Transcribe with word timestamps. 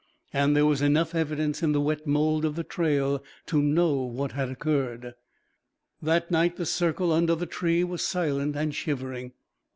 And 0.33 0.55
there 0.55 0.65
was 0.65 0.81
enough 0.81 1.13
evidence 1.13 1.61
in 1.61 1.73
the 1.73 1.79
wet 1.79 2.07
mould 2.07 2.43
of 2.43 2.55
the 2.55 2.63
trail 2.63 3.23
to 3.45 3.61
know 3.61 3.93
what 3.97 4.31
had 4.31 4.49
occurred. 4.49 5.13
That 6.01 6.31
night 6.31 6.55
the 6.55 6.65
circle 6.65 7.11
under 7.11 7.35
the 7.35 7.45
tree 7.45 7.83
was 7.83 8.01
silent 8.01 8.55
and 8.55 8.73
shivering. 8.73 9.33